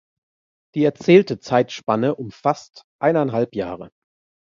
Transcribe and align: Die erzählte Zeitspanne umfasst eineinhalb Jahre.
Die 0.73 0.83
erzählte 0.83 1.37
Zeitspanne 1.39 2.15
umfasst 2.15 2.85
eineinhalb 2.99 3.53
Jahre. 3.53 3.91